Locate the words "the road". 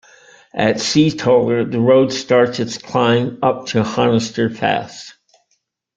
1.71-2.11